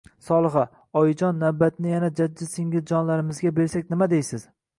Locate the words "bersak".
3.61-3.95